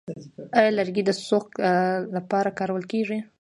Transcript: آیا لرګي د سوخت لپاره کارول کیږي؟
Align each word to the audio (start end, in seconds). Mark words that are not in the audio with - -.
آیا 0.57 0.71
لرګي 0.77 1.03
د 1.05 1.11
سوخت 1.27 1.51
لپاره 2.17 2.55
کارول 2.59 2.83
کیږي؟ 2.91 3.17